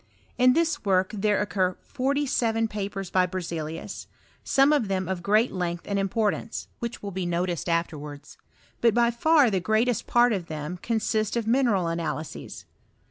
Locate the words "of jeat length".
5.07-5.85